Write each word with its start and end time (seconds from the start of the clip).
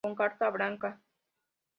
Con 0.03 0.15
carta 0.19 0.49
blanca. 0.55 0.89